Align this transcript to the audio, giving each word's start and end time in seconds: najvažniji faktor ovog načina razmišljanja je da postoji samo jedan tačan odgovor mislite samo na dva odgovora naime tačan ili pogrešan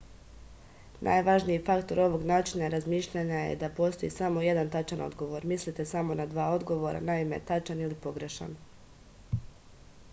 najvažniji 1.07 1.59
faktor 1.65 1.99
ovog 2.05 2.23
načina 2.29 2.69
razmišljanja 2.75 3.41
je 3.49 3.57
da 3.63 3.69
postoji 3.79 4.13
samo 4.15 4.45
jedan 4.45 4.71
tačan 4.75 5.03
odgovor 5.07 5.45
mislite 5.51 5.85
samo 5.91 6.17
na 6.21 6.25
dva 6.31 6.47
odgovora 6.55 7.03
naime 7.11 7.39
tačan 7.51 7.83
ili 7.89 7.99
pogrešan 8.07 8.57